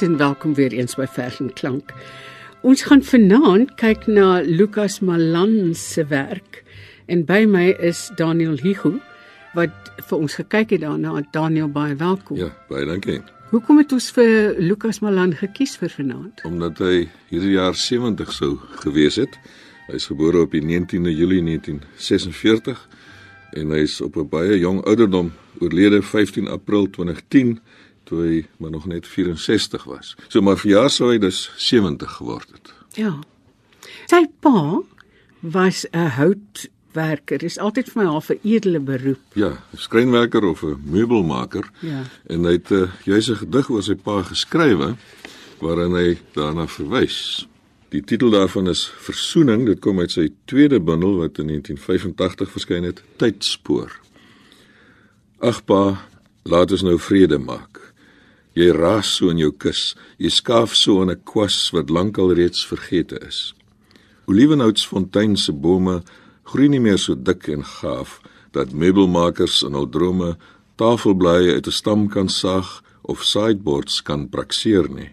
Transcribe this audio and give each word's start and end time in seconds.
Goeienaand 0.00 0.20
en 0.20 0.28
welkom 0.28 0.54
weer 0.54 0.72
eens 0.72 0.94
by 0.96 1.04
Vers 1.12 1.40
en 1.40 1.52
Klank. 1.52 1.90
Ons 2.64 2.82
gaan 2.88 3.02
vanaand 3.04 3.74
kyk 3.76 4.06
na 4.08 4.40
Lukas 4.40 5.00
Malan 5.04 5.74
se 5.76 6.06
werk 6.08 6.62
en 7.06 7.24
by 7.28 7.44
my 7.44 7.74
is 7.84 8.06
Daniel 8.16 8.56
Higu 8.56 8.94
wat 9.52 9.90
vir 9.98 10.16
ons 10.16 10.38
gekyk 10.40 10.72
het 10.72 10.80
daarna. 10.86 11.20
Daniel, 11.34 11.68
baie 11.68 11.98
welkom. 12.00 12.38
Ja, 12.40 12.48
baie 12.70 12.86
dankie. 12.88 13.18
Hoekom 13.50 13.82
het 13.82 13.92
ons 13.92 14.08
vir 14.16 14.56
Lukas 14.56 15.02
Malan 15.04 15.34
gekies 15.36 15.76
vir 15.76 15.92
vanaand? 15.92 16.46
Omdat 16.48 16.80
hy 16.80 17.02
hierdie 17.28 17.58
jaar 17.58 17.76
70 17.76 18.32
sou 18.32 18.54
gewees 18.80 19.20
het. 19.20 19.36
Hy 19.90 20.00
is 20.00 20.08
gebore 20.08 20.46
op 20.46 20.56
die 20.56 20.64
19de 20.64 21.12
Julie 21.12 21.42
1946 21.44 22.86
en 23.60 23.76
hy 23.76 23.84
is 23.84 24.00
op 24.00 24.16
'n 24.16 24.28
baie 24.32 24.56
jong 24.56 24.80
ouderdom 24.80 25.32
oorlede 25.60 26.00
15 26.00 26.48
April 26.48 26.88
2010 26.88 27.58
toe 28.10 28.22
hy 28.24 28.38
maar 28.58 28.74
nog 28.74 28.88
net 28.90 29.06
64 29.06 29.86
was. 29.88 30.16
So 30.28 30.42
maar 30.42 30.58
verjaar 30.58 30.90
sou 30.90 31.12
hy 31.12 31.18
dus 31.22 31.46
70 31.56 32.18
geword 32.18 32.50
het. 32.56 32.72
Ja. 32.98 33.14
Sy 34.10 34.26
pa 34.42 34.82
was 35.40 35.86
'n 35.92 36.10
houtwerker. 36.18 37.38
Dis 37.38 37.58
altyd 37.58 37.90
vir 37.90 38.02
my 38.02 38.08
half 38.10 38.30
'n 38.30 38.40
edele 38.42 38.80
beroep. 38.80 39.22
Ja, 39.34 39.50
'n 39.50 39.78
skrynwerker 39.78 40.44
of 40.44 40.62
'n 40.62 40.82
meubelmaker. 40.84 41.70
Ja. 41.80 42.02
En 42.26 42.44
hy 42.44 42.52
het 42.52 42.70
'n 42.70 42.74
uh, 42.74 42.90
juis 43.04 43.30
'n 43.30 43.36
gedig 43.36 43.70
oor 43.70 43.82
sy 43.82 43.94
pa 43.94 44.22
geskrywe 44.22 44.96
waarin 45.60 45.94
hy 45.94 46.18
daarna 46.34 46.66
verwys. 46.66 47.46
Die 47.90 48.02
titel 48.04 48.30
daarvan 48.30 48.68
is 48.68 48.92
Versoening. 49.02 49.66
Dit 49.66 49.80
kom 49.80 49.98
uit 49.98 50.10
sy 50.10 50.28
tweede 50.44 50.80
bundel 50.80 51.16
wat 51.16 51.38
in 51.38 51.46
1985 51.46 52.50
verskyn 52.50 52.82
het, 52.82 53.02
Tydspoor. 53.16 53.90
Ag 55.38 55.64
pa, 55.64 56.06
laat 56.42 56.70
ons 56.70 56.82
nou 56.82 56.98
vrede 56.98 57.38
maak. 57.38 57.89
Jy 58.60 58.74
raas 58.76 59.08
so 59.16 59.30
in 59.32 59.38
jou 59.40 59.52
kus, 59.56 59.94
jy 60.20 60.28
skaaf 60.28 60.74
so 60.76 61.00
in 61.02 61.10
'n 61.10 61.22
kwas 61.24 61.72
wat 61.72 61.88
lankal 61.88 62.34
reeds 62.34 62.60
vergete 62.66 63.16
is. 63.28 63.54
Olivenhoutsfontein 64.28 65.36
se 65.36 65.52
bome 65.52 66.02
groei 66.44 66.68
nie 66.68 66.80
meer 66.80 66.98
so 66.98 67.14
dik 67.14 67.48
en 67.48 67.64
gaaf 67.64 68.20
dat 68.52 68.72
meubelmakers 68.72 69.62
in 69.62 69.72
hul 69.72 69.88
drome 69.88 70.36
tafelblaaie 70.76 71.54
uit 71.56 71.66
'n 71.66 71.78
stam 71.80 72.08
kan 72.08 72.28
saag 72.28 72.82
of 73.02 73.24
sideboards 73.24 74.02
kan 74.02 74.28
prakseer 74.28 74.88
nie. 74.90 75.10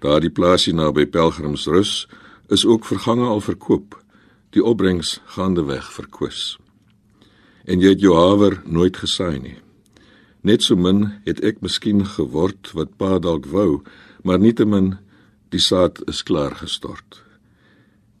Daardie 0.00 0.30
plaasie 0.30 0.74
naby 0.74 1.06
Pelgrimsrus 1.06 2.06
is 2.48 2.64
ook 2.64 2.84
vergange 2.84 3.26
al 3.26 3.40
verkoop. 3.40 4.02
Die 4.50 4.64
opbrengs 4.64 5.20
gaande 5.24 5.64
weg 5.64 5.92
verkwis. 5.92 6.58
En 7.64 7.80
jy 7.80 7.88
het 7.88 8.00
jou 8.00 8.14
hawer 8.14 8.62
nooit 8.64 8.96
gesaai 8.96 9.38
nie. 9.38 9.61
Net 10.42 10.62
so 10.62 10.76
min 10.76 11.04
het 11.26 11.42
ek 11.46 11.60
miskien 11.62 12.02
geword 12.16 12.72
wat 12.74 12.96
pa 12.98 13.18
dalk 13.22 13.46
wou, 13.52 13.82
maar 14.26 14.42
nietemin 14.42 14.96
die 15.54 15.62
saad 15.62 16.02
is 16.10 16.22
klaar 16.26 16.56
gestort. 16.58 17.22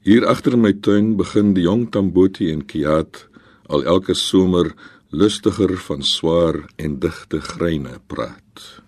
Hier 0.06 0.26
agter 0.26 0.54
in 0.54 0.62
my 0.62 0.72
tuin 0.72 1.16
begin 1.18 1.54
die 1.54 1.66
jong 1.66 1.88
tamboti 1.94 2.50
en 2.52 2.66
kiat 2.66 3.26
al 3.70 3.86
elke 3.86 4.14
somer 4.14 4.74
lustiger 5.10 5.76
van 5.88 6.02
swaar 6.02 6.64
en 6.78 6.98
digte 7.02 7.40
greine 7.40 7.98
praat 8.06 8.82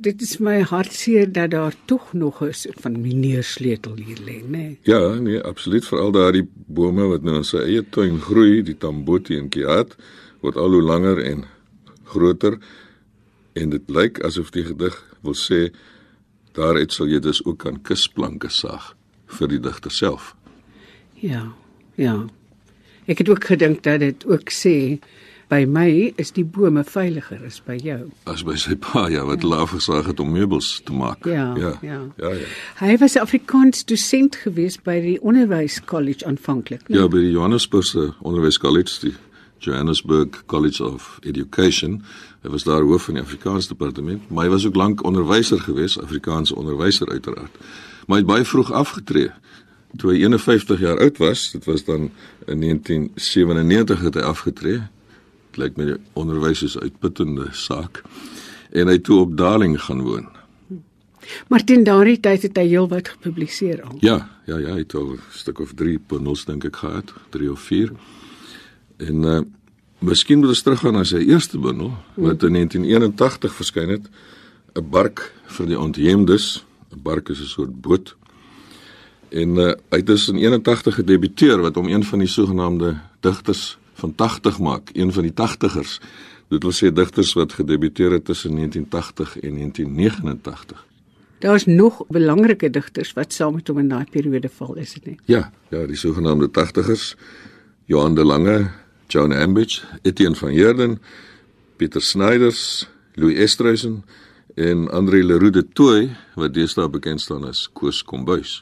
dit 0.00 0.22
is 0.24 0.38
my 0.40 0.60
hartseer 0.64 1.28
dat 1.28 1.50
daar 1.52 1.74
tog 1.84 2.12
nog 2.12 2.40
'n 2.42 2.52
van 2.80 3.00
mineersleutel 3.00 3.96
hier 3.96 4.18
lê, 4.24 4.40
né? 4.40 4.48
Nee. 4.48 4.78
Ja, 4.82 5.14
nee, 5.14 5.40
absoluut 5.40 5.86
veral 5.86 6.10
daardie 6.10 6.48
bome 6.66 7.04
wat 7.06 7.22
nou 7.22 7.36
in 7.36 7.44
sy 7.44 7.56
eie 7.56 7.88
tuin 7.88 8.20
groei, 8.20 8.62
die 8.62 8.78
tamboti 8.78 9.36
en 9.36 9.48
kiat, 9.48 9.96
word 10.40 10.56
al 10.56 10.70
hoe 10.70 10.82
langer 10.82 11.18
en 11.18 11.44
groter 12.10 12.58
en 13.58 13.70
dit 13.70 13.90
lyk 13.90 14.20
asof 14.26 14.52
die 14.54 14.64
gedig 14.64 14.96
wil 15.26 15.36
sê 15.38 15.70
daaruit 16.58 16.92
sal 16.92 17.10
jy 17.10 17.20
dus 17.22 17.42
ook 17.44 17.62
kan 17.64 17.80
kusplanke 17.86 18.50
saag 18.50 18.94
vir 19.38 19.48
die 19.48 19.62
digter 19.62 19.94
self. 19.94 20.34
Ja. 21.22 21.52
Ja. 21.94 22.16
Ek 23.10 23.22
het 23.22 23.28
ook 23.28 23.44
gedink 23.44 23.82
dat 23.86 24.00
dit 24.00 24.26
ook 24.26 24.50
sê 24.54 25.00
By 25.50 25.64
my 25.66 26.12
is 26.22 26.28
die 26.30 26.44
bome 26.46 26.84
veiliger 26.86 27.40
as 27.42 27.56
by 27.66 27.74
jou. 27.82 28.04
As 28.30 28.44
by 28.46 28.54
sy 28.60 28.76
pa 28.78 29.08
ja 29.10 29.24
wat 29.26 29.42
ja. 29.42 29.56
afgesaag 29.64 30.06
het 30.12 30.20
om 30.22 30.30
meubels 30.30 30.68
te 30.86 30.94
maak. 30.94 31.26
Ja, 31.26 31.48
ja. 31.58 31.72
Ja. 31.82 31.96
ja, 32.22 32.30
ja. 32.38 32.46
Hy 32.78 32.94
was 33.02 33.16
'n 33.18 33.24
Afrikaans 33.26 33.82
dosent 33.84 34.36
gewees 34.36 34.78
by 34.78 35.00
die 35.00 35.18
Onderwys 35.22 35.80
College 35.84 36.24
aanvanklik. 36.24 36.86
Ja, 36.86 37.08
by 37.08 37.18
die 37.18 37.32
Johannesburgse 37.34 38.14
Onderwys 38.22 38.58
College, 38.58 39.00
die 39.00 39.14
Johannesburg 39.64 40.42
College 40.46 40.84
of 40.84 41.18
Education. 41.22 42.02
Hy 42.42 42.52
was 42.52 42.64
daar 42.64 42.82
hoof 42.82 43.08
van 43.08 43.14
die 43.18 43.22
Afrikaans 43.22 43.68
departement, 43.68 44.30
maar 44.30 44.44
hy 44.44 44.50
was 44.50 44.66
ook 44.66 44.76
lank 44.76 45.04
onderwyser 45.04 45.60
gewees, 45.60 45.98
Afrikaanse 46.00 46.56
onderwyser 46.56 47.08
uiteraard. 47.08 47.56
Maar 48.06 48.20
hy 48.20 48.22
het 48.24 48.32
baie 48.32 48.44
vroeg 48.44 48.72
afgetree. 48.72 49.30
Toe 49.96 50.12
hy 50.12 50.22
51 50.24 50.80
jaar 50.80 51.00
oud 51.00 51.18
was, 51.18 51.50
dit 51.52 51.64
was 51.64 51.84
dan 51.84 52.10
in 52.46 52.60
1997 52.60 54.00
het 54.00 54.14
hy 54.14 54.24
afgetree 54.24 54.80
lyk 55.58 55.78
my 55.78 55.86
die 55.92 55.96
onderwys 56.18 56.62
is 56.66 56.76
uitputtende 56.78 57.48
saak 57.56 58.02
en 58.70 58.90
hy 58.90 58.98
toe 59.02 59.24
op 59.24 59.36
Darling 59.38 59.76
gaan 59.82 60.04
woon. 60.06 60.28
Maar 61.50 61.64
teen 61.66 61.82
daardie 61.84 62.18
tyd 62.22 62.46
het 62.46 62.58
hy 62.58 62.66
heelwat 62.70 63.10
gepubliseer 63.14 63.82
al. 63.84 63.98
Ja, 64.02 64.16
ja, 64.46 64.58
ja, 64.58 64.74
hy 64.74 64.84
het 64.84 64.94
al 64.94 65.14
'n 65.14 65.20
stuk 65.34 65.60
of 65.60 65.74
3 65.74 65.98
bundels 66.06 66.44
dink 66.44 66.64
ek 66.64 66.76
gehad, 66.76 67.12
3 67.30 67.50
of 67.50 67.60
4. 67.60 67.92
En 69.00 69.24
uh 69.24 69.40
miskien 70.00 70.38
moet 70.40 70.48
ons 70.48 70.62
teruggaan 70.64 70.94
na 70.96 71.02
sy 71.04 71.18
eerste 71.28 71.58
bundel 71.60 71.90
wat 72.16 72.40
in 72.48 72.54
1981 72.56 73.52
verskyn 73.52 73.90
het, 73.92 74.06
'n 74.72 74.88
bark 74.88 75.32
vir 75.56 75.66
die 75.66 75.78
ontheemdes. 75.78 76.64
'n 76.92 77.02
Bark 77.02 77.28
is 77.28 77.40
'n 77.40 77.52
soort 77.56 77.80
boot. 77.80 78.16
En 79.28 79.56
uh 79.56 79.74
hy 79.90 79.98
het 80.00 80.06
dus 80.06 80.28
in 80.28 80.38
81 80.38 80.94
gedebuteer 80.94 81.60
wat 81.60 81.74
hom 81.74 81.88
een 81.88 82.04
van 82.04 82.18
die 82.18 82.28
sogenaamde 82.28 82.96
digters 83.20 83.78
van 83.94 84.14
80 84.14 84.58
maak, 84.58 84.90
een 84.92 85.12
van 85.12 85.22
die 85.22 85.34
80ers. 85.34 86.00
Dit 86.48 86.62
wil 86.62 86.72
sê 86.72 86.92
digters 86.92 87.32
wat 87.32 87.52
gedebuteer 87.52 88.10
het 88.10 88.24
tussen 88.24 88.56
1980 88.56 89.40
en 89.40 89.54
1989. 89.54 90.86
Daar's 91.38 91.66
nog 91.66 92.06
belangrike 92.08 92.70
digters 92.70 93.12
wat 93.12 93.32
saam 93.32 93.54
met 93.54 93.68
hom 93.68 93.78
in 93.78 93.88
daai 93.88 94.04
periode 94.10 94.48
val, 94.48 94.74
is 94.74 94.92
dit 94.92 95.06
nie? 95.06 95.18
Ja, 95.24 95.52
ja, 95.68 95.86
die 95.86 95.96
sogenaamde 95.96 96.48
80ers. 96.48 97.14
Johan 97.84 98.14
de 98.14 98.24
Lange, 98.24 98.70
John 99.10 99.32
Ambidge, 99.32 99.82
Etienne 100.02 100.36
van 100.36 100.48
Heerden, 100.54 101.00
Pieter 101.76 102.02
Snyders, 102.02 102.88
Louis 103.14 103.38
Estreisen 103.38 104.04
en 104.54 104.90
André 104.90 105.24
Leroux 105.24 105.50
de 105.50 105.68
Toey 105.68 106.16
wat 106.38 106.54
deesdae 106.54 106.88
bekend 106.88 107.20
staan 107.20 107.44
as 107.48 107.64
Koos 107.72 108.04
Kombuis. 108.06 108.60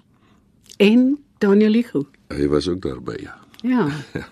En 0.77 1.19
Daniel 1.39 1.71
Ligo. 1.71 2.07
Hy 2.33 2.49
was 2.49 2.69
ook 2.69 2.81
daarby, 2.83 3.17
ja. 3.23 3.37
Ja. 3.63 3.89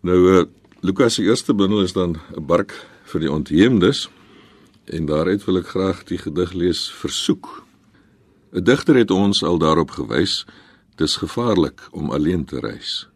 Nou 0.00 0.18
uh, 0.30 0.44
Lukas 0.80 1.16
se 1.18 1.22
eerste 1.26 1.54
bundel 1.54 1.82
is 1.82 1.92
dan 1.92 2.16
'n 2.36 2.46
bark 2.46 2.72
vir 3.10 3.20
die 3.20 3.30
ontheemdes 3.32 4.08
en 4.84 5.06
daaruit 5.06 5.44
wil 5.44 5.58
ek 5.58 5.66
graag 5.74 6.04
die 6.04 6.18
gedig 6.18 6.52
lees 6.52 6.86
Versoek. 6.90 7.66
'n 8.52 8.64
Digter 8.64 8.94
het 8.94 9.10
ons 9.10 9.42
al 9.42 9.58
daarop 9.58 9.90
gewys 9.90 10.46
dis 10.94 11.16
gevaarlik 11.16 11.88
om 11.90 12.10
alleen 12.10 12.44
te 12.44 12.60
reis. 12.60 13.08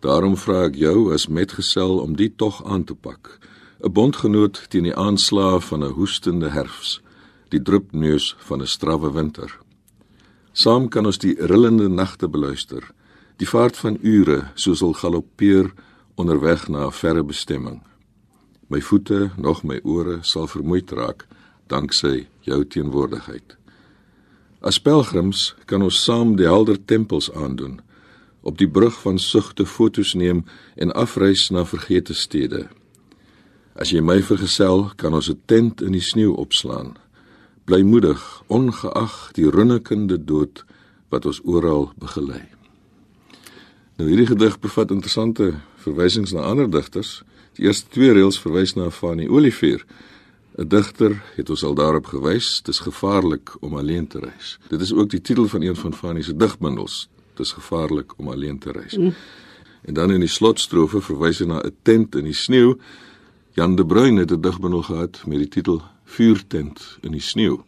Daarom 0.00 0.36
vra 0.36 0.64
ek 0.64 0.78
jou 0.80 1.12
as 1.12 1.28
metgesel 1.28 1.98
om 2.00 2.16
die 2.16 2.30
tog 2.32 2.64
aan 2.64 2.84
te 2.84 2.94
pak. 2.94 3.38
'n 3.84 3.92
Bondgenoot 3.92 4.66
teen 4.68 4.84
die 4.84 4.96
aanslae 4.96 5.60
van 5.60 5.84
'n 5.84 5.92
hoestende 5.92 6.48
herfs, 6.48 7.00
die 7.48 7.62
druppneus 7.62 8.36
van 8.38 8.60
'n 8.60 8.66
strawwe 8.66 9.12
winter. 9.12 9.58
Saam 10.52 10.88
kan 10.88 11.06
ons 11.06 11.18
die 11.18 11.36
rillende 11.38 11.88
nagte 11.88 12.28
beluister, 12.28 12.82
die 13.36 13.48
vaart 13.48 13.76
van 13.76 13.98
ure 14.02 14.50
soos 14.54 14.78
sal 14.78 14.92
galoppeer 14.92 15.72
onderweg 16.14 16.68
na 16.68 16.86
'n 16.86 16.92
verre 16.92 17.24
bestemming. 17.24 17.82
My 18.68 18.80
voete, 18.80 19.30
nog 19.36 19.62
my 19.62 19.80
ore 19.82 20.18
sal 20.22 20.46
vermoeid 20.46 20.90
raak 20.90 21.26
danksy 21.66 22.26
jou 22.40 22.64
teenwoordigheid. 22.64 23.56
As 24.60 24.80
pelgrims 24.80 25.54
kan 25.66 25.82
ons 25.82 26.04
saam 26.04 26.36
die 26.36 26.46
helder 26.46 26.84
tempels 26.84 27.32
aandoen, 27.32 27.80
op 28.40 28.58
die 28.58 28.68
brug 28.68 29.00
van 29.00 29.18
sugte 29.18 29.66
fotos 29.66 30.14
neem 30.14 30.44
en 30.76 30.92
afreis 30.92 31.48
na 31.50 31.64
vergete 31.64 32.14
stede. 32.14 32.68
As 33.74 33.90
jy 33.90 34.00
my 34.00 34.22
vergesel, 34.22 34.90
kan 34.96 35.14
ons 35.14 35.30
'n 35.30 35.40
tent 35.46 35.80
in 35.80 35.92
die 35.92 36.04
sneeu 36.04 36.32
opslaan. 36.32 36.96
Blymoedig, 37.64 38.42
ongeag 38.46 39.30
die 39.32 39.50
runnekende 39.50 40.24
dood 40.24 40.64
wat 41.08 41.26
ons 41.26 41.40
oral 41.44 41.92
begelei. 41.98 42.48
Nou 43.96 44.08
hierdie 44.08 44.26
gedig 44.26 44.58
bevat 44.58 44.90
interessante 44.90 45.60
verwysings 45.76 46.32
na 46.32 46.40
ander 46.40 46.70
digters. 46.70 47.22
Die 47.58 47.66
eerste 47.66 47.88
twee 47.88 48.12
reëls 48.12 48.40
verwys 48.40 48.74
na 48.74 48.90
Fanny 48.90 49.26
Olivier. 49.28 49.84
'n 50.58 50.68
Digter 50.68 51.22
het 51.36 51.50
ons 51.50 51.64
al 51.64 51.74
daarop 51.74 52.06
gewys, 52.06 52.62
dit 52.62 52.74
is 52.74 52.80
gevaarlik 52.80 53.54
om 53.60 53.76
alleen 53.76 54.06
te 54.06 54.18
reis. 54.18 54.58
Dit 54.68 54.80
is 54.80 54.92
ook 54.92 55.10
die 55.10 55.20
titel 55.20 55.46
van 55.48 55.62
een 55.62 55.76
van 55.76 55.94
Fanny 55.94 56.22
se 56.22 56.36
digbundels. 56.36 57.08
Dit 57.40 57.48
is 57.48 57.56
gevaarlik 57.56 58.18
om 58.18 58.28
alleen 58.28 58.58
te 58.58 58.72
reis. 58.72 58.96
Mm. 58.96 59.14
En 59.82 59.94
dan 59.94 60.12
in 60.12 60.20
die 60.20 60.28
slotstrofe 60.28 61.00
verwys 61.00 61.38
hy 61.40 61.46
na 61.48 61.62
'n 61.64 61.72
tent 61.82 62.14
in 62.14 62.26
die 62.28 62.36
sneeu. 62.36 62.76
Jan 63.56 63.76
de 63.76 63.86
Bruin 63.86 64.16
het 64.16 64.30
'n 64.30 64.40
digbundel 64.40 64.82
gehad 64.82 65.22
met 65.26 65.38
die 65.38 65.48
titel 65.48 65.80
Vuurtent 66.04 66.98
in 67.00 67.12
die 67.12 67.20
sneeu. 67.20 67.64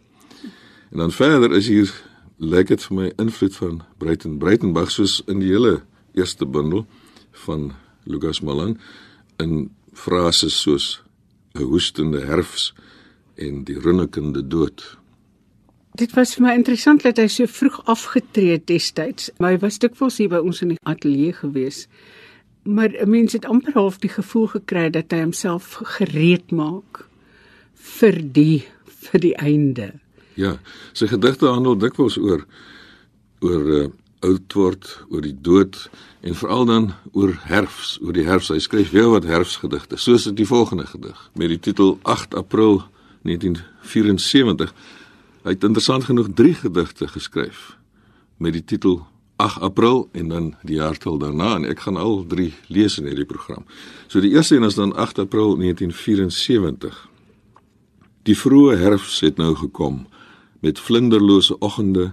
En 0.90 0.98
dan 0.98 1.12
verder 1.12 1.52
is 1.52 1.68
hier 1.68 1.88
lyk 2.36 2.68
dit 2.68 2.82
vir 2.82 2.96
my 2.96 3.12
invloed 3.16 3.56
van 3.56 3.82
Breiten 3.98 4.38
Breitenberg 4.38 4.90
soos 4.90 5.22
in 5.26 5.38
die 5.38 5.48
hele 5.48 5.82
eerste 6.12 6.46
bundel 6.46 6.86
van 7.30 7.72
Lucas 8.04 8.40
Malan 8.40 8.78
in 9.36 9.70
frases 9.92 10.60
soos 10.60 11.02
'n 11.54 11.62
hoestende 11.62 12.20
herfs 12.20 12.74
en 13.34 13.64
die 13.64 13.80
runnekende 13.80 14.48
dood. 14.48 14.98
Dit 15.94 16.14
was 16.16 16.32
vir 16.34 16.46
my 16.46 16.52
interessant 16.56 17.02
dat 17.04 17.18
hy 17.20 17.26
so 17.28 17.44
vroeg 17.46 17.82
afgetree 17.92 18.54
het 18.56 18.66
destyds. 18.66 19.28
Maar 19.38 19.56
hy 19.56 19.62
was 19.66 19.78
dikwels 19.82 20.16
hier 20.22 20.30
by 20.32 20.40
ons 20.40 20.62
in 20.64 20.72
die 20.72 20.80
ateljee 20.88 21.34
gewees. 21.36 21.86
Maar 22.64 22.94
'n 22.96 23.10
mens 23.10 23.32
het 23.32 23.44
amper 23.44 23.74
half 23.74 23.98
die 23.98 24.08
gevoel 24.12 24.46
gekry 24.46 24.90
dat 24.90 25.12
hy 25.12 25.20
homself 25.20 25.80
gereed 25.98 26.50
maak 26.50 27.04
vir 27.74 28.32
die 28.32 28.64
vir 28.86 29.20
die 29.20 29.36
einde. 29.36 29.92
Ja, 30.34 30.58
sy 30.92 31.06
gedigte 31.06 31.46
handel 31.46 31.76
dikwels 31.76 32.16
oor 32.16 32.46
oor 33.40 33.66
uh, 33.66 33.88
oud 34.20 34.52
word, 34.52 35.04
oor 35.10 35.20
die 35.20 35.36
dood 35.40 35.90
en 36.20 36.34
veral 36.34 36.64
dan 36.64 36.94
oor 37.12 37.34
herfs, 37.50 37.98
oor 38.00 38.12
die 38.12 38.24
herfs. 38.24 38.48
Hy 38.48 38.58
skryf 38.58 38.90
weer 38.90 39.10
wat 39.10 39.24
herfsgedigte, 39.24 39.96
soos 39.96 40.24
dit 40.24 40.36
die 40.36 40.46
volgende 40.46 40.86
gedig 40.86 41.30
met 41.34 41.48
die 41.48 41.58
titel 41.58 41.98
8 42.02 42.34
April 42.34 42.84
1974. 43.22 44.72
Hy 45.42 45.56
het 45.56 45.64
interessant 45.66 46.04
genoeg 46.06 46.28
3 46.38 46.54
gedigte 46.54 47.08
geskryf 47.10 47.76
met 48.38 48.54
die 48.54 48.62
titel 48.64 49.00
8 49.42 49.58
April 49.60 50.08
en 50.12 50.28
dan 50.28 50.44
die 50.62 50.76
jaartal 50.78 51.18
daarna 51.18 51.56
en 51.56 51.64
ek 51.66 51.82
gaan 51.82 51.98
al 51.98 52.22
3 52.30 52.52
lees 52.70 52.98
in 53.00 53.08
hierdie 53.10 53.26
program. 53.26 53.64
So 54.06 54.22
die 54.22 54.30
eerste 54.30 54.56
een 54.56 54.68
is 54.68 54.78
dan 54.78 54.94
8 54.94 55.18
April 55.18 55.56
1974. 55.58 57.08
Die 58.22 58.38
vroeë 58.38 58.78
herfs 58.78 59.18
het 59.26 59.42
nou 59.42 59.56
gekom 59.58 60.04
met 60.62 60.78
vlinderlose 60.78 61.58
oggende 61.58 62.12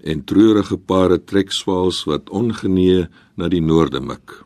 en 0.00 0.24
treurige 0.24 0.78
pare 0.78 1.20
trekswaals 1.20 2.06
wat 2.08 2.32
ongenee 2.32 3.10
na 3.36 3.52
die 3.52 3.60
noorde 3.60 4.00
mik. 4.00 4.40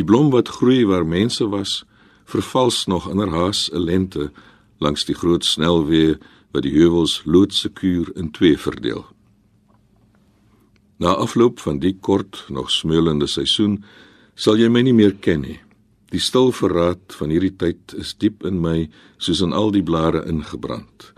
Die 0.00 0.08
blom 0.08 0.32
wat 0.32 0.48
groei 0.48 0.86
waar 0.88 1.04
mense 1.04 1.44
was, 1.52 1.82
vervals 2.24 2.86
nog 2.88 3.10
in 3.12 3.20
haar 3.20 3.34
haas 3.36 3.68
'n 3.72 3.84
lente 3.84 4.32
langs 4.78 5.04
die 5.04 5.14
groot 5.14 5.44
snelweë 5.44 6.16
wat 6.52 6.66
die 6.66 6.74
heuwels 6.74 7.22
loodsekuur 7.24 8.12
in 8.16 8.30
twee 8.30 8.58
verdeel. 8.58 9.04
Na 11.02 11.16
afloop 11.18 11.60
van 11.60 11.80
die 11.82 11.96
kort 12.00 12.44
nog 12.48 12.70
smeulende 12.70 13.26
seisoen 13.26 13.80
sal 14.34 14.60
jy 14.60 14.68
my 14.68 14.84
nie 14.84 14.96
meer 14.96 15.16
ken 15.20 15.42
nie. 15.42 15.58
Die 16.12 16.20
stil 16.20 16.52
verraad 16.52 17.16
van 17.16 17.32
hierdie 17.32 17.56
tyd 17.56 17.96
is 17.98 18.14
diep 18.14 18.44
in 18.44 18.60
my 18.60 18.90
soos 19.18 19.40
in 19.40 19.56
al 19.56 19.72
die 19.72 19.82
blare 19.82 20.22
ingebrand 20.28 21.12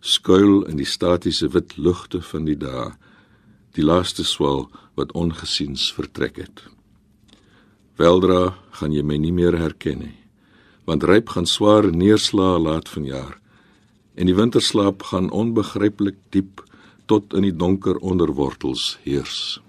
skuil 0.00 0.64
in 0.64 0.78
die 0.80 0.88
statiese 0.88 1.50
wit 1.52 1.76
lugte 1.76 2.22
van 2.24 2.46
die 2.48 2.56
dae 2.56 2.90
die 3.76 3.84
laaste 3.84 4.24
swel 4.24 4.66
wat 4.96 5.12
ongesiens 5.12 5.90
vertrek 5.92 6.40
het 6.40 6.64
weldra 8.00 8.56
gaan 8.80 8.96
jy 8.96 9.04
my 9.04 9.18
nie 9.20 9.34
meer 9.36 9.58
herken 9.60 10.00
nie 10.00 10.16
want 10.88 11.04
ryp 11.04 11.36
gaan 11.36 11.46
swaar 11.46 11.90
neerslaa 11.92 12.56
laat 12.58 12.88
vanjaar 12.88 13.36
en 14.20 14.28
die 14.28 14.36
winterslaap 14.36 15.06
gaan 15.08 15.30
onbegryplik 15.32 16.18
diep 16.34 16.60
tot 17.08 17.32
in 17.32 17.46
die 17.48 17.56
donker 17.56 17.96
onderwortels 18.04 18.98
heers 19.06 19.60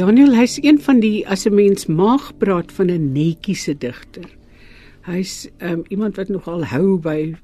Daniel, 0.00 0.32
hy's 0.32 0.56
een 0.62 0.78
van 0.80 1.00
die 1.02 1.28
as 1.28 1.44
'n 1.44 1.54
mens 1.54 1.86
maag 1.86 2.32
praat 2.38 2.72
van 2.72 2.86
'n 2.86 3.12
netjiese 3.12 3.78
digter. 3.78 4.28
Hy's 5.04 5.48
um, 5.58 5.82
iemand 5.88 6.16
wat 6.16 6.28
nogal 6.28 6.64
hou 6.64 6.98
by 6.98 7.36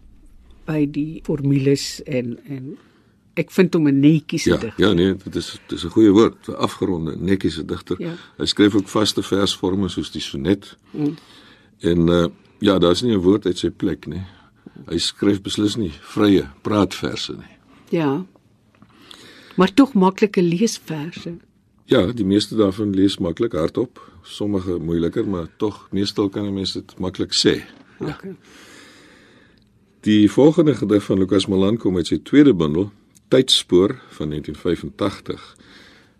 by 0.65 0.87
die 0.91 1.21
formules 1.23 2.03
en 2.03 2.39
en 2.49 2.79
ek 3.35 3.51
vind 3.51 3.75
hom 3.75 3.89
'n 3.89 4.01
netjiese 4.01 4.51
ja, 4.51 4.57
digter. 4.57 4.87
Ja, 4.87 4.93
nee, 4.93 5.15
dit 5.25 5.37
is 5.37 5.59
dit 5.69 5.79
is 5.79 5.85
'n 5.85 5.89
goeie 5.89 6.11
woord, 6.11 6.49
'n 6.49 6.53
afgeronde 6.53 7.17
netjiese 7.17 7.65
digter. 7.65 7.97
Ja. 8.01 8.15
Hy 8.39 8.47
skryf 8.47 8.75
ook 8.75 8.89
vaste 8.89 9.23
versforme 9.23 9.89
soos 9.89 10.11
die 10.11 10.21
sonnet. 10.21 10.77
Mm. 10.91 11.15
En 11.79 12.09
uh, 12.09 12.27
ja, 12.59 12.79
daar's 12.79 13.03
nie 13.03 13.13
'n 13.13 13.21
woord 13.21 13.47
uit 13.47 13.59
sy 13.59 13.71
plek 13.71 14.07
nie. 14.07 14.25
Hy 14.87 14.99
skryf 14.99 15.43
beslis 15.43 15.77
nie 15.77 15.93
vrye 16.01 16.49
praatverse 16.63 17.33
nie. 17.33 17.57
Ja. 17.89 18.25
Maar 19.57 19.75
tog 19.75 19.93
maklike 19.93 20.43
leesverse. 20.43 21.37
Ja, 21.87 22.00
die 22.11 22.26
meeste 22.26 22.57
daarvan 22.59 22.95
lees 22.99 23.14
maklik 23.23 23.52
hardop, 23.55 24.00
sommige 24.26 24.78
moeiliker, 24.83 25.26
maar 25.28 25.47
tog 25.57 25.87
meestal 25.95 26.28
kan 26.28 26.47
'n 26.47 26.55
mens 26.55 26.73
dit 26.73 26.99
maklik 26.99 27.33
sê. 27.33 27.62
Ja. 28.00 28.07
Okay. 28.07 28.37
Die 30.00 30.31
volgende 30.31 30.75
gedig 30.75 31.02
van 31.02 31.19
Lukas 31.19 31.47
Malan 31.47 31.76
kom 31.76 31.97
uit 31.97 32.07
sy 32.07 32.19
tweede 32.19 32.55
bundel, 32.55 32.90
Tydspoor 33.28 33.99
van 34.09 34.28
1985, 34.28 35.57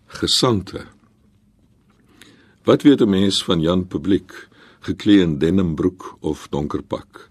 Gesante. 0.07 0.87
Wat 2.65 2.83
weet 2.83 3.01
'n 3.01 3.09
mens 3.09 3.45
van 3.45 3.61
Jan 3.61 3.87
Publiek, 3.87 4.49
geklee 4.81 5.21
in 5.21 5.39
denimbroek 5.39 6.17
of 6.21 6.49
donker 6.51 6.83
pak? 6.83 7.31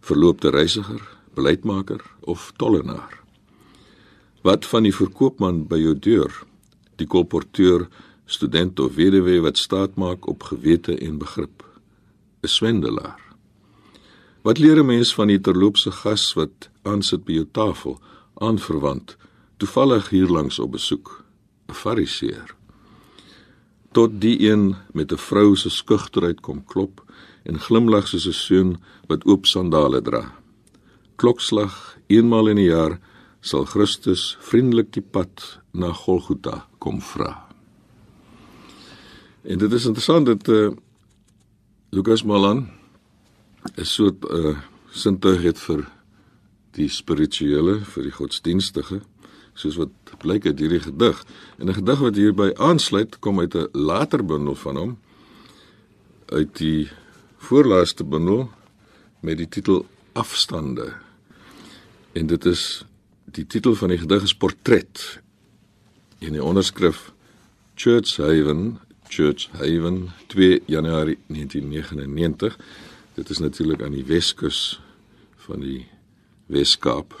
Verloopte 0.00 0.50
reisiger, 0.50 1.02
beleidmaker 1.34 2.00
of 2.20 2.52
tollenaar? 2.56 3.22
Wat 4.42 4.66
van 4.66 4.82
die 4.82 4.94
verkoopman 4.94 5.66
by 5.66 5.76
jou 5.76 5.98
deur? 5.98 6.46
Die 6.96 7.06
kolporteur 7.06 7.88
student 8.26 8.80
of 8.80 8.94
weduwee 8.94 9.40
wat 9.40 9.58
staat 9.58 9.94
maak 9.94 10.26
op 10.26 10.42
gewete 10.42 10.98
en 10.98 11.18
begrip. 11.18 11.62
'n 12.42 12.48
Swendelaar. 12.48 13.20
Wat 14.42 14.58
leer 14.58 14.78
'n 14.78 14.86
mens 14.86 15.14
van 15.14 15.26
die 15.26 15.40
terloopse 15.40 15.90
gas 15.90 16.34
wat 16.34 16.70
aansit 16.82 17.24
by 17.24 17.32
jou 17.32 17.48
tafel, 17.52 18.00
aanverwant, 18.34 19.16
toevallig 19.56 20.08
hier 20.08 20.28
langs 20.28 20.58
op 20.58 20.70
besoek, 20.72 21.24
'n 21.68 21.72
fariseer. 21.72 22.54
Tot 23.92 24.20
die 24.20 24.50
een 24.50 24.76
met 24.92 25.12
'n 25.12 25.24
vrou 25.28 25.56
se 25.56 25.70
skugterheid 25.70 26.40
kom 26.40 26.64
klop 26.64 27.04
en 27.42 27.60
glimlag 27.60 28.08
soos 28.08 28.26
'n 28.26 28.32
seun 28.32 28.76
wat 29.08 29.24
oop 29.24 29.46
sandale 29.46 30.02
dra. 30.02 30.34
Klokslag 31.16 31.96
eenmal 32.06 32.48
in 32.48 32.58
'n 32.58 32.70
jaar 32.74 33.00
sal 33.40 33.64
Christus 33.64 34.36
vriendelik 34.40 34.92
die 34.92 35.02
pad 35.02 35.60
na 35.72 35.92
Golgotha 35.92 36.68
kom 36.86 37.02
vra. 37.02 37.32
En 39.42 39.58
dit 39.58 39.72
is 39.72 39.86
interessant 39.90 40.26
dat 40.26 40.48
uh, 40.48 40.70
Lukas 41.90 42.22
Malan 42.22 42.68
'n 43.74 43.84
soort 43.84 44.22
uh, 44.30 44.54
sintuig 44.90 45.42
het 45.42 45.58
vir 45.58 45.82
die 46.78 46.88
spirituele, 46.88 47.80
vir 47.82 48.02
die 48.02 48.14
godsdienstige, 48.14 49.00
soos 49.54 49.78
wat 49.80 49.90
blyk 50.22 50.46
uit 50.46 50.58
hierdie 50.58 50.80
gedig. 50.80 51.24
En 51.58 51.66
'n 51.68 51.74
gedig 51.74 51.98
wat 51.98 52.14
hierby 52.14 52.50
aansluit, 52.54 53.18
kom 53.18 53.40
uit 53.40 53.54
'n 53.54 53.68
later 53.72 54.22
bundel 54.24 54.54
van 54.54 54.76
hom 54.76 54.98
uit 56.26 56.56
die 56.58 56.90
voorlaaste 57.38 58.04
bundel 58.04 58.50
met 59.20 59.38
die 59.38 59.48
titel 59.48 59.86
Afstande. 60.12 60.92
En 62.12 62.26
dit 62.26 62.44
is 62.44 62.84
die 63.24 63.46
titel 63.46 63.74
van 63.74 63.88
die 63.88 63.98
gedig 63.98 64.22
is 64.22 64.34
Portret. 64.34 65.20
In 66.18 66.32
die 66.32 66.42
onderskrif 66.42 67.12
Church 67.74 68.16
Haven, 68.16 68.78
Church 69.08 69.50
Haven 69.52 70.12
2 70.26 70.62
Januarie 70.66 71.18
1999. 71.26 72.58
Dit 73.14 73.30
is 73.30 73.38
natuurlik 73.38 73.82
aan 73.82 73.92
die 73.92 74.04
Weskus 74.04 74.80
van 75.36 75.60
die 75.60 75.84
Weskaap 76.46 77.20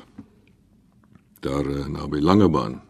daar 1.44 1.66
uh, 1.66 1.86
naby 1.86 2.22
Langebaan. 2.24 2.80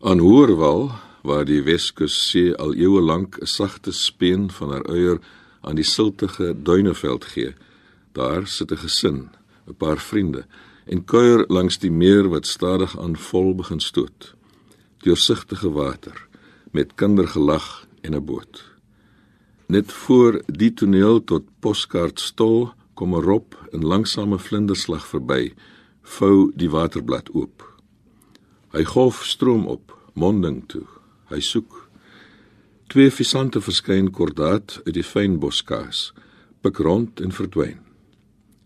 Aan 0.00 0.18
Hoorwal 0.18 0.90
waar 1.22 1.48
die 1.48 1.62
Weskus 1.62 2.28
see 2.28 2.52
al 2.52 2.74
eeue 2.74 3.00
lank 3.00 3.40
'n 3.40 3.46
sagte 3.46 3.92
speen 3.92 4.50
van 4.50 4.72
haar 4.72 4.86
uier 4.86 5.20
aan 5.60 5.80
die 5.80 5.88
siltige 5.88 6.52
duineveld 6.62 7.24
gee. 7.24 7.54
Daar 8.12 8.46
sit 8.46 8.72
'n 8.72 8.76
gesin, 8.76 9.30
'n 9.66 9.74
paar 9.74 9.98
vriende 9.98 10.44
en 10.84 11.04
kuier 11.04 11.44
langs 11.48 11.78
die 11.78 11.90
meer 11.90 12.28
wat 12.28 12.46
stadig 12.46 12.98
aan 12.98 13.16
vol 13.16 13.54
begin 13.54 13.80
stoot. 13.80 14.34
Deursigtige 15.02 15.70
water 15.70 16.28
met 16.72 16.94
kindergelag 16.94 17.86
en 18.00 18.14
'n 18.14 18.24
boot. 18.24 18.64
Net 19.66 19.92
voor 19.92 20.42
die 20.46 20.74
toneel 20.74 21.24
tot 21.24 21.42
poskaart 21.60 22.20
stol 22.20 22.72
kom 22.94 23.14
'n 23.14 23.22
rob 23.22 23.54
in 23.70 23.84
langsame 23.84 24.38
vlinderslag 24.38 25.06
verby, 25.06 25.54
vou 26.02 26.52
die 26.54 26.70
waterblad 26.70 27.30
oop. 27.30 27.80
Hy 28.72 28.84
golf 28.84 29.24
stroom 29.24 29.66
op, 29.66 29.98
monding 30.12 30.64
toe. 30.66 30.86
Hy 31.28 31.40
soek. 31.40 31.88
Twee 32.86 33.10
visante 33.10 33.60
verskyn 33.60 34.10
kordaat 34.10 34.80
uit 34.84 34.94
die 34.94 35.04
fyn 35.04 35.38
boskaas, 35.38 36.12
pik 36.60 36.76
rond 36.76 37.20
en 37.20 37.32
verdwyn. 37.32 37.78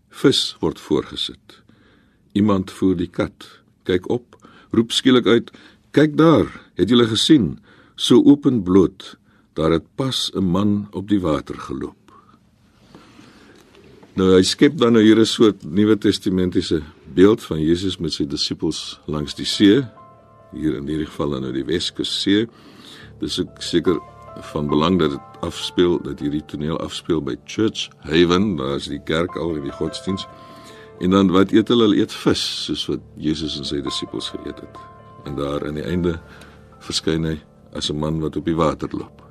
Vis 0.09 0.55
word 0.59 0.79
voorgesit. 0.79 1.66
Iemand 2.37 2.71
voer 2.71 2.97
die 2.99 3.09
kat, 3.09 3.47
kyk 3.89 4.09
op, 4.13 4.35
roep 4.75 4.91
skielik 4.93 5.25
uit: 5.25 5.51
"Kyk 5.91 6.17
daar, 6.17 6.49
het 6.77 6.89
julle 6.89 7.07
gesien? 7.09 7.57
So 7.95 8.21
openbloot, 8.23 9.17
daar 9.57 9.71
het 9.71 9.87
pas 9.95 10.29
'n 10.35 10.45
man 10.45 10.87
op 10.91 11.09
die 11.09 11.21
water 11.21 11.57
geloop." 11.57 11.97
Nou 14.17 14.31
hy 14.33 14.41
skep 14.41 14.77
dan 14.77 14.93
nou 14.93 15.03
hier 15.03 15.19
'n 15.19 15.25
soort 15.25 15.63
Nuwe 15.63 15.97
Testamentiese 15.97 16.81
beeld 17.13 17.43
van 17.43 17.59
Jesus 17.61 17.97
met 17.97 18.13
sy 18.13 18.25
disippels 18.25 18.99
langs 19.05 19.35
die 19.35 19.45
see, 19.45 19.85
hier 20.53 20.75
in 20.75 20.87
hierdie 20.87 21.05
geval 21.05 21.39
nou 21.39 21.51
die 21.53 21.65
Weskus 21.65 22.21
see. 22.21 22.47
Dis 23.19 23.39
ek 23.39 23.61
seker 23.61 23.99
van 24.53 24.67
belang 24.67 24.99
dat 24.99 25.11
dit 25.11 25.19
afspeel 25.41 26.01
dat 26.01 26.19
hierdie 26.19 26.45
toneel 26.45 26.77
afspeel 26.79 27.21
by 27.21 27.35
Church 27.45 27.89
Haven, 27.99 28.55
daar 28.55 28.75
is 28.75 28.87
die 28.87 29.01
kerk 29.03 29.35
al 29.35 29.55
in 29.55 29.63
die 29.63 29.71
godsdiens. 29.71 30.25
En 30.99 31.09
dan 31.09 31.31
wat 31.31 31.51
eet 31.51 31.67
hulle? 31.67 31.83
Hulle 31.87 32.01
eet 32.01 32.13
vis, 32.13 32.43
soos 32.65 32.87
wat 32.89 33.03
Jesus 33.21 33.57
en 33.59 33.65
sy 33.65 33.81
disippels 33.85 34.31
geëet 34.33 34.63
het. 34.63 34.81
En 35.25 35.35
daar 35.37 35.67
aan 35.67 35.77
die 35.77 35.85
einde 35.85 36.17
verskyn 36.79 37.25
hy 37.25 37.37
as 37.73 37.91
'n 37.91 37.99
man 37.99 38.19
wat 38.19 38.35
op 38.35 38.45
die 38.45 38.55
water 38.55 38.89
loop. 38.91 39.26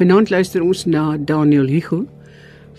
Vanaand 0.00 0.30
luister 0.30 0.62
ons 0.64 0.86
na 0.88 1.18
Daniel 1.28 1.66
Hugo 1.68 2.06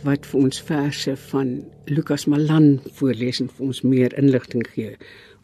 wat 0.01 0.24
vir 0.25 0.38
ons 0.40 0.62
verse 0.66 1.12
van 1.30 1.51
Lukas 1.86 2.24
Malan 2.25 2.80
voorlees 2.98 3.38
en 3.44 3.50
vir 3.54 3.68
ons 3.68 3.82
meer 3.86 4.16
inligting 4.18 4.63
gee 4.74 4.96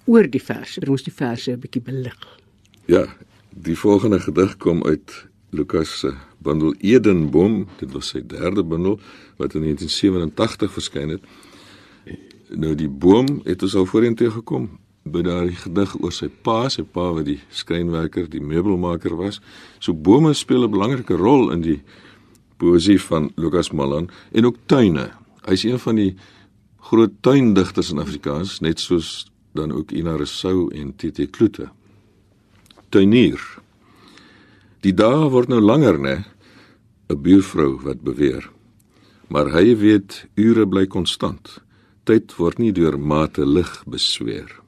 oor 0.10 0.26
die 0.26 0.42
verse. 0.42 0.82
Ons 0.90 1.06
die 1.06 1.14
verse 1.14 1.52
'n 1.52 1.60
bietjie 1.62 1.84
belig. 1.86 2.18
Ja, 2.88 3.06
die 3.54 3.78
volgende 3.78 4.20
gedig 4.20 4.58
kom 4.58 4.82
uit 4.90 5.28
Lukas 5.52 6.00
se 6.00 6.16
bundel 6.42 6.74
Edenboom. 6.82 7.68
Dit 7.78 7.92
was 7.92 8.08
sy 8.08 8.26
derde 8.26 8.64
bundel 8.64 9.00
wat 9.38 9.54
in 9.54 9.62
1987 9.62 10.74
verskyn 10.74 11.10
het. 11.10 11.22
Nou 12.50 12.74
die 12.76 12.90
boom 12.90 13.42
het 13.44 13.62
ons 13.62 13.76
al 13.76 13.86
voorheen 13.86 14.16
teëgekom 14.16 14.80
by 15.12 15.22
daardie 15.26 15.58
gedig 15.58 15.96
oor 16.02 16.14
sy 16.14 16.30
pa, 16.30 16.70
sy 16.70 16.84
pa 16.84 17.12
wat 17.16 17.26
die 17.26 17.40
skrynwerker, 17.50 18.28
die 18.30 18.42
meubelmaker 18.44 19.16
was. 19.18 19.42
So 19.80 19.94
bome 19.94 20.34
speel 20.34 20.64
'n 20.64 20.72
belangrike 20.72 21.16
rol 21.18 21.52
in 21.52 21.62
die 21.62 21.82
poesie 22.58 23.00
van 23.00 23.32
Lukas 23.36 23.72
Malan 23.72 24.10
en 24.32 24.46
ook 24.46 24.58
tuine. 24.66 25.12
Hy's 25.46 25.64
een 25.64 25.80
van 25.80 25.96
die 25.96 26.16
groot 26.78 27.12
tuindigters 27.22 27.92
in 27.92 28.00
Afrikaans, 28.00 28.60
net 28.60 28.80
soos 28.80 29.28
dan 29.54 29.72
ook 29.72 29.92
Ina 29.92 30.16
Rousseau 30.16 30.70
en 30.74 30.96
TT 30.96 31.30
Kloete. 31.32 31.70
Tuinier. 32.90 33.42
Die 34.82 34.94
dae 34.94 35.30
word 35.30 35.50
nou 35.50 35.62
langer, 35.62 36.00
né? 36.00 36.26
'n 37.10 37.22
Buurvrou 37.22 37.80
wat 37.84 38.02
beweer. 38.02 38.50
Maar 39.28 39.52
hy 39.52 39.76
weet 39.76 40.28
ure 40.36 40.68
bly 40.68 40.86
konstant. 40.88 41.60
Tyd 42.04 42.36
word 42.36 42.60
nie 42.60 42.72
deur 42.72 43.00
mate 43.00 43.46
lig 43.46 43.84
besweer. 43.86 44.67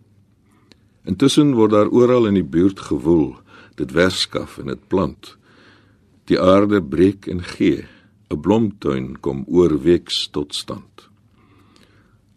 Intussen 1.09 1.55
word 1.57 1.73
daar 1.73 1.89
oral 1.89 2.29
in 2.29 2.37
die 2.37 2.45
buurt 2.45 2.83
gewoel, 2.91 3.33
dit 3.81 3.91
werskaf 3.97 4.59
en 4.61 4.69
dit 4.69 4.81
plant. 4.91 5.35
Die 6.29 6.37
aarde 6.37 6.81
breek 6.81 7.27
en 7.27 7.41
gee, 7.41 7.87
'n 8.29 8.41
blomtuin 8.41 9.17
kom 9.19 9.45
oorweeks 9.47 10.29
tot 10.29 10.53
stand. 10.53 11.09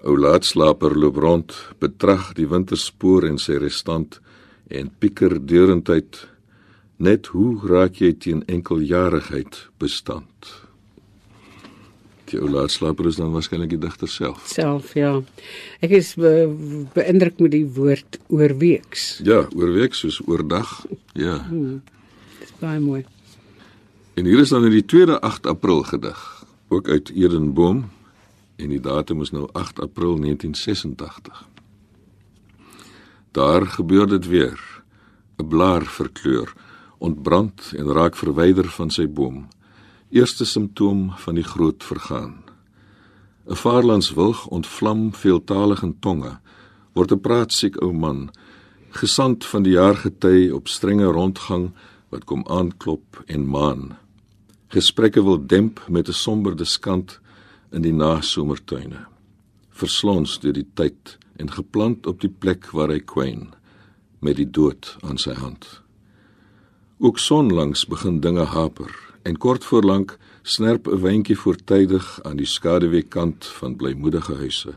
Ou 0.03 0.17
laatslaper 0.17 0.97
loop 0.97 1.17
rond, 1.17 1.53
betrag 1.79 2.33
die 2.35 2.49
winterspoor 2.49 3.29
en 3.29 3.39
sy 3.39 3.57
restant 3.61 4.21
en 4.71 4.91
pieker 4.99 5.47
deurentyd 5.47 6.33
Net 7.03 7.33
hoe 7.35 7.57
raak 7.67 7.97
jy 7.99 8.13
teen 8.15 8.45
enkeljarigheid 8.47 9.57
bestand? 9.83 10.62
Die 12.33 12.41
ou 12.41 12.49
laatslaper 12.49 13.07
is 13.11 13.19
dan 13.21 13.35
waarskynlik 13.35 13.75
die 13.75 13.81
digter 13.81 14.09
self. 14.09 14.47
Self, 14.49 14.95
ja. 14.97 15.19
Ek 15.85 15.93
is 15.99 16.15
be, 16.17 16.49
beïndruk 16.97 17.43
met 17.45 17.53
die 17.53 17.67
woord 17.77 18.17
oorweeks. 18.33 19.19
Ja, 19.27 19.43
oorweek 19.53 19.97
soos 19.99 20.23
oordag. 20.25 20.71
Ja. 21.19 21.43
Hmm. 21.51 21.83
Dis 22.41 22.55
baie 22.63 22.81
mooi. 22.81 23.03
En 24.17 24.29
hier 24.29 24.41
is 24.41 24.53
dan 24.53 24.65
in 24.65 24.73
die 24.73 24.85
tweede 24.85 25.21
8 25.21 25.47
April 25.47 25.85
gedig, 25.89 26.21
ook 26.73 26.89
uit 26.89 27.13
Edenboom 27.13 27.85
en 28.57 28.73
die 28.73 28.81
datum 28.81 29.21
is 29.25 29.33
nou 29.33 29.49
8 29.53 29.81
April 29.81 30.17
1986. 30.21 31.49
Daar 33.33 33.67
gebeur 33.77 34.07
dit 34.09 34.27
weer. 34.29 34.61
'n 35.37 35.49
Blaar 35.49 35.85
verkleur, 35.85 36.53
ontbrand 36.99 37.73
en 37.77 37.93
raak 37.93 38.17
verwyder 38.17 38.69
van 38.69 38.91
sy 38.91 39.09
boom. 39.09 39.49
Eerste 40.13 40.45
simptoom 40.45 41.13
van 41.17 41.35
die 41.35 41.45
groot 41.45 41.85
vergaan. 41.85 42.35
'n 43.49 43.57
Vaarlandswilg 43.57 44.47
ontvlam 44.47 45.15
veeltalig 45.15 45.83
in 45.83 45.95
tonge, 46.05 46.33
word 46.93 47.13
'n 47.13 47.21
praatsiek 47.21 47.81
ou 47.83 47.93
man, 47.93 48.31
gesand 48.91 49.47
van 49.47 49.63
die 49.63 49.73
jaar 49.73 49.97
gety 49.97 50.51
op 50.51 50.69
strenge 50.69 51.05
rondgang 51.05 51.71
wat 52.09 52.25
kom 52.25 52.45
aanklop 52.47 53.23
en 53.27 53.49
maan. 53.49 53.97
Gesprekke 54.69 55.23
wil 55.25 55.47
demp 55.47 55.81
met 55.89 56.09
'n 56.09 56.13
somber 56.13 56.57
diskant 56.57 57.21
in 57.71 57.83
die 57.83 57.93
nasomertuine. 57.93 59.07
Verslons 59.71 60.39
deur 60.41 60.53
die 60.53 60.69
tyd 60.75 61.19
en 61.37 61.51
geplant 61.51 62.07
op 62.07 62.21
die 62.21 62.35
plek 62.39 62.71
waar 62.71 62.89
hy 62.89 63.01
kwyn 63.01 63.55
met 64.21 64.37
die 64.37 64.51
dood 64.51 64.97
aan 65.01 65.19
sy 65.19 65.33
hand. 65.33 65.81
Ook 66.99 67.19
sonlangs 67.19 67.87
begin 67.87 68.21
dinge 68.21 68.45
haper 68.45 69.12
en 69.23 69.39
kort 69.39 69.65
voor 69.65 69.83
lank 69.83 70.19
snerp 70.43 70.87
'n 70.87 71.01
windjie 71.01 71.39
voortydig 71.39 72.23
aan 72.23 72.37
die 72.37 72.47
skaduweekant 72.47 73.47
van 73.47 73.77
blymoedige 73.77 74.35
huise. 74.35 74.75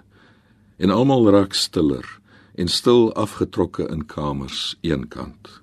En 0.77 0.89
almal 0.89 1.29
raak 1.29 1.53
stiller 1.53 2.19
en 2.55 2.67
stil 2.67 3.13
afgetrokke 3.13 3.87
in 3.87 4.05
kamers 4.05 4.77
eenkant. 4.81 5.61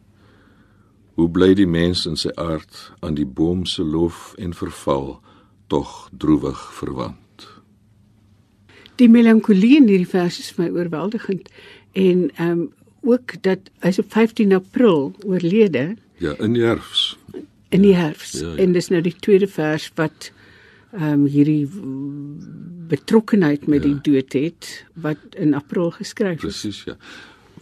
Hoe 1.14 1.30
bly 1.30 1.54
die 1.54 1.66
mens 1.66 2.06
in 2.06 2.16
sy 2.16 2.30
aard 2.34 2.92
aan 3.00 3.14
die 3.14 3.26
boom 3.26 3.66
se 3.66 3.84
loof 3.84 4.34
en 4.38 4.54
verval 4.54 5.20
tog 5.66 6.08
droewig 6.18 6.74
verwant. 6.74 7.48
Die 8.94 9.08
melankolie 9.08 9.76
in 9.76 9.88
hierdie 9.88 10.08
vers 10.08 10.38
is 10.38 10.54
my 10.56 10.68
oorweldigend 10.68 11.48
en 11.92 12.30
ehm 12.36 12.50
um, 12.50 12.70
ook 13.02 13.34
dat 13.42 13.58
hy's 13.82 13.98
op 13.98 14.12
15 14.12 14.52
April 14.52 15.12
oorlede. 15.26 15.96
Ja, 16.22 16.36
in 16.38 16.52
die 16.54 16.62
herfs. 16.62 17.18
In 17.72 17.82
die 17.84 17.94
herfs. 17.96 18.36
Ja, 18.38 18.52
ja. 18.52 18.56
En 18.64 18.72
dis 18.76 18.88
nou 18.92 19.00
die 19.04 19.16
tweede 19.16 19.48
vers 19.48 19.90
wat 19.98 20.30
ehm 20.92 21.22
um, 21.22 21.26
hierdie 21.26 21.64
betrokkenheid 22.92 23.66
met 23.66 23.82
ja. 23.82 23.88
die 23.88 24.12
dood 24.12 24.34
het 24.36 24.84
wat 24.92 25.36
in 25.40 25.54
April 25.56 25.90
geskryf 25.90 26.42
is. 26.44 26.60
Presies, 26.60 26.82
ja. 26.84 26.96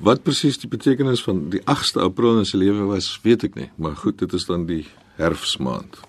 Wat 0.02 0.22
presies 0.26 0.58
die 0.58 0.68
betekenis 0.68 1.22
van 1.22 1.44
die 1.52 1.60
8ste 1.68 2.02
April 2.02 2.40
in 2.40 2.48
sy 2.48 2.58
lewe 2.58 2.88
was, 2.88 3.12
weet 3.22 3.44
ek 3.50 3.58
nie, 3.58 3.68
maar 3.76 3.94
goed, 4.00 4.18
dit 4.18 4.32
is 4.32 4.48
dan 4.48 4.64
die 4.66 4.86
herfsmaand. 5.20 6.00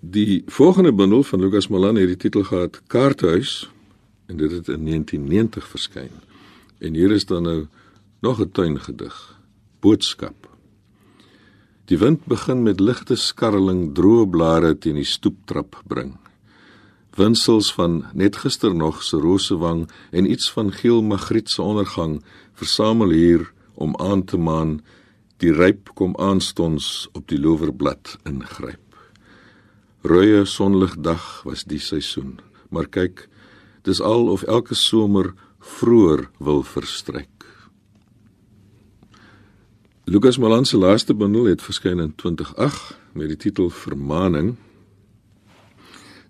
Die 0.00 0.42
volgende 0.46 0.92
bundel 0.92 1.24
van 1.26 1.40
Lucas 1.40 1.68
Malan 1.68 1.96
het 1.96 2.12
die 2.12 2.20
titel 2.28 2.44
gehad 2.46 2.78
Kaarthuis 2.92 3.70
en 4.28 4.36
dit 4.36 4.52
het 4.52 4.68
in 4.68 4.84
1990 4.84 5.66
verskyn. 5.68 6.12
En 6.78 6.94
hier 6.94 7.10
is 7.10 7.26
dan 7.26 7.42
nou 7.42 7.66
nog 8.20 8.40
'n 8.40 8.50
tuingedig, 8.52 9.40
Boodskap. 9.80 10.49
Die 11.90 11.98
wind 11.98 12.28
begin 12.30 12.60
met 12.62 12.78
ligte 12.78 13.16
skarreling 13.18 13.88
droë 13.98 14.26
blare 14.30 14.68
teen 14.78 14.94
die 15.00 15.08
stoeptrap 15.10 15.74
bring. 15.90 16.12
Winsels 17.18 17.72
van 17.74 18.04
net 18.14 18.36
gister 18.44 18.70
nog 18.70 19.00
se 19.02 19.18
rosewang 19.18 19.88
en 20.14 20.28
iets 20.30 20.52
van 20.54 20.70
geel 20.70 21.02
magriet 21.02 21.50
se 21.50 21.58
ondergang 21.62 22.20
versamel 22.60 23.10
hier 23.10 23.48
om 23.74 23.96
aan 23.98 24.22
te 24.22 24.38
maan 24.38 24.76
die 25.42 25.50
ryp 25.50 25.90
kom 25.98 26.14
aanstonds 26.14 27.08
op 27.12 27.26
die 27.26 27.40
lowerblad 27.42 28.14
ingryp. 28.22 28.94
Roeie 30.06 30.44
sonligdag 30.46 31.42
was 31.42 31.66
die 31.66 31.82
seisoen, 31.82 32.38
maar 32.70 32.86
kyk, 32.86 33.26
dis 33.82 33.98
al 33.98 34.30
of 34.30 34.46
elke 34.46 34.78
somer 34.78 35.34
vroeër 35.58 36.28
wil 36.38 36.62
verstryk. 36.62 37.39
Lucas 40.10 40.38
Malan 40.38 40.64
se 40.64 40.76
laaste 40.76 41.14
bundel 41.14 41.44
het 41.44 41.62
verskyn 41.62 42.00
in 42.02 42.14
2008 42.18 42.96
met 43.14 43.28
die 43.30 43.36
titel 43.36 43.68
Vermaning. 43.70 44.56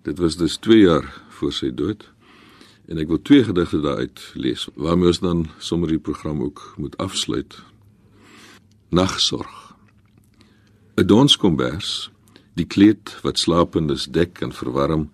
Dit 0.05 0.19
was 0.21 0.37
dus 0.37 0.59
2 0.61 0.79
jaar 0.79 1.07
voor 1.39 1.53
sy 1.57 1.71
dood. 1.73 2.05
En 2.93 3.01
ek 3.01 3.09
wil 3.09 3.23
twee 3.25 3.47
gedigte 3.47 3.81
daaruit 3.81 4.21
lees 4.37 4.67
waarmee 4.75 5.09
ons 5.15 5.23
dan 5.25 5.47
sommer 5.57 5.89
die 5.89 6.03
program 6.11 6.45
ook 6.45 6.75
moet 6.77 6.99
afsluit. 7.01 7.57
Nagsorg. 8.93 9.73
'n 11.01 11.09
Donskombers, 11.09 12.11
die 12.61 12.69
kleed 12.69 13.17
wat 13.25 13.41
slapendes 13.41 14.11
dek 14.13 14.45
en 14.45 14.53
verwarm, 14.53 15.09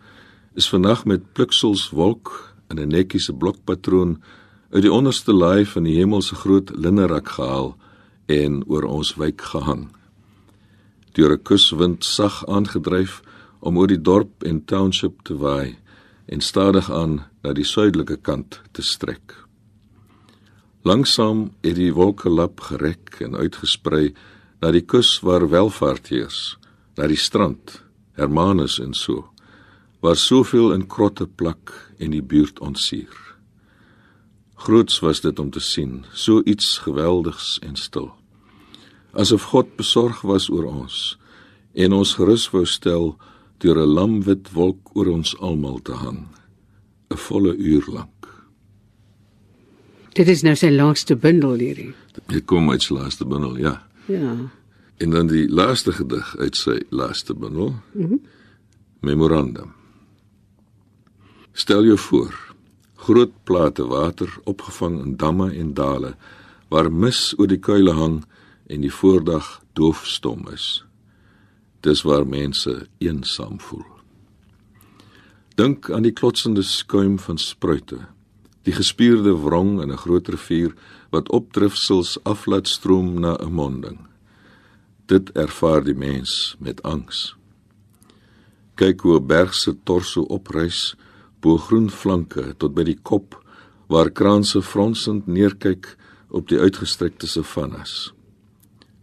is 0.59 0.67
vannag 0.69 1.05
met 1.07 1.33
pluksels 1.39 1.91
wolk 1.95 2.55
in 2.67 2.83
'n 2.83 2.91
netjiese 2.91 3.33
blokpatroon 3.33 4.23
uit 4.71 4.83
die 4.83 4.93
onderste 4.93 5.33
laai 5.33 5.67
van 5.67 5.83
die 5.83 5.95
hemelse 6.03 6.35
groot 6.35 6.75
linnerak 6.75 7.29
gehaal 7.29 7.77
en 8.27 8.63
oor 8.67 8.85
ons 8.85 9.15
wyk 9.17 9.41
gehang. 9.41 9.89
Deur 11.15 11.33
'n 11.33 11.43
kuswind 11.43 12.05
sag 12.05 12.45
aangedryf 12.47 13.23
om 13.61 13.79
oor 13.79 13.87
die 13.87 14.03
dorp 14.03 14.43
en 14.43 14.65
township 14.65 15.23
te 15.23 15.35
waai 15.35 15.77
en 16.27 16.41
stadig 16.41 16.91
aan 16.91 17.25
na 17.43 17.53
die 17.53 17.65
suidelike 17.65 18.17
kant 18.17 18.61
te 18.73 18.83
strek. 18.83 19.35
Langsaam 20.83 21.51
het 21.63 21.75
die 21.75 21.93
wolkelap 21.95 22.61
gerek 22.61 23.21
en 23.21 23.35
uitgesprei 23.35 24.15
na 24.61 24.71
die 24.71 24.85
kus 24.87 25.21
waar 25.21 25.49
welvaart 25.51 26.09
heers, 26.09 26.59
na 26.97 27.07
die 27.07 27.19
strand, 27.19 27.83
Hermanus 28.17 28.79
en 28.79 28.95
so, 28.95 29.27
waar 30.01 30.17
soveel 30.17 30.73
in 30.73 30.87
krotte 30.87 31.27
plak 31.27 31.73
en 31.99 32.11
die 32.11 32.23
buurt 32.23 32.61
ontsier. 32.61 33.36
Groots 34.57 35.01
was 35.05 35.21
dit 35.21 35.39
om 35.39 35.51
te 35.51 35.61
sien, 35.61 36.05
so 36.13 36.43
iets 36.45 36.79
geweldigs 36.79 37.59
en 37.63 37.77
stil. 37.77 38.11
Asof 39.13 39.43
God 39.53 39.77
besorg 39.77 40.21
was 40.25 40.49
oor 40.49 40.65
ons 40.65 41.17
en 41.77 41.93
ons 41.93 42.15
gerus 42.17 42.47
wou 42.53 42.65
stel 42.65 43.17
deur 43.61 43.77
'n 43.77 43.95
lamwit 43.99 44.53
wolk 44.53 44.97
oor 44.97 45.09
ons 45.13 45.37
almal 45.39 45.79
te 45.83 45.93
hang, 45.93 46.29
'n 47.11 47.17
volle 47.17 47.57
uur 47.57 47.85
lank. 47.89 48.17
Dit 50.13 50.29
is 50.29 50.43
nou 50.43 50.55
sy 50.55 50.71
laaste 50.71 51.17
bundel 51.17 51.59
hierdie. 51.61 51.95
Dit 52.29 52.45
kom 52.45 52.71
uit 52.71 52.83
sy 52.83 52.95
laaste 52.95 53.25
bundel, 53.25 53.59
ja. 53.59 53.83
Ja. 54.09 54.51
En 54.97 55.11
dan 55.11 55.27
die 55.27 55.49
laaste 55.49 55.93
gedig 55.93 56.37
uit 56.37 56.57
sy 56.57 56.81
laaste 56.89 57.35
bundel. 57.35 57.75
Mhm. 57.93 58.13
Mm 58.13 58.21
Memorandum. 59.01 59.73
Stel 61.53 61.85
jou 61.85 61.99
voor, 61.99 62.46
groot 63.07 63.33
plate 63.45 63.85
water 63.87 64.31
opgevang 64.51 64.99
in 65.05 65.17
damme 65.17 65.53
en 65.55 65.75
dale 65.75 66.17
waar 66.69 66.91
mis 66.91 67.35
oor 67.39 67.47
die 67.47 67.61
kuile 67.63 67.95
hang 67.95 68.17
en 68.67 68.83
die 68.83 68.91
voordag 68.91 69.61
doofstom 69.79 70.49
is. 70.51 70.83
Dis 71.87 72.03
waar 72.03 72.27
mense 72.27 72.89
eensaam 72.99 73.61
voel. 73.63 73.87
Dink 75.55 75.91
aan 75.95 76.03
die 76.03 76.13
klotsende 76.13 76.65
skuim 76.67 77.21
van 77.23 77.39
spruite, 77.39 78.01
die 78.67 78.75
gespierde 78.75 79.37
wrong 79.45 79.79
in 79.83 79.93
'n 79.93 80.03
groot 80.03 80.29
rivier 80.29 80.75
wat 81.15 81.31
opdrifsels 81.31 82.19
aflaat 82.25 82.69
stroom 82.69 83.21
na 83.21 83.37
'n 83.39 83.53
monding. 83.53 83.99
Dit 85.07 85.31
ervaar 85.33 85.85
die 85.85 85.95
mens 85.95 86.57
met 86.59 86.83
angs. 86.83 87.37
Kyk 88.75 89.01
hoe 89.01 89.21
'n 89.21 89.27
berg 89.27 89.55
se 89.55 89.77
torso 89.85 90.21
oprys 90.23 90.97
bo 91.47 91.59
groen 91.63 91.87
flanke 91.91 92.49
tot 92.59 92.75
by 92.75 92.83
die 92.89 92.99
kop 93.07 93.37
waar 93.93 94.11
kraanse 94.11 94.63
fronsend 94.67 95.29
neerkyk 95.31 95.93
op 96.35 96.49
die 96.51 96.59
uitgestrekte 96.59 97.29
savannas. 97.31 98.11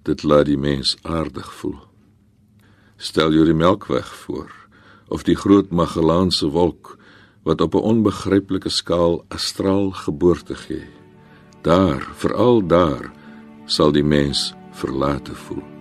Dit 0.03 0.25
laat 0.27 0.49
die 0.49 0.59
mens 0.59 0.97
aardig 1.07 1.47
voel. 1.61 1.77
Stel 2.99 3.31
jou 3.31 3.47
die 3.47 3.55
Melkweg 3.55 4.09
voor 4.25 4.51
of 5.07 5.23
die 5.23 5.37
groot 5.39 5.71
Magellaanse 5.71 6.51
wolk 6.51 6.97
wat 7.47 7.61
op 7.61 7.75
'n 7.75 7.87
onbegryplike 7.93 8.69
skaal 8.69 9.23
astraal 9.27 9.91
geboorte 9.91 10.55
gee. 10.55 10.87
Daar, 11.61 12.03
veral 12.15 12.67
daar, 12.67 13.11
sal 13.65 13.91
die 13.91 14.03
mens 14.03 14.53
verlate 14.71 15.35
voel. 15.35 15.72